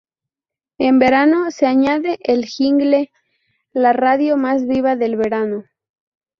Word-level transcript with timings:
En 0.79 0.97
verano, 0.97 1.51
se 1.51 1.67
añade 1.67 2.17
el 2.23 2.45
jingle: 2.47 3.11
"La 3.71 3.93
radio 3.93 4.35
más 4.35 4.65
viva 4.65 4.95
del 4.95 5.15
verano". 5.15 5.65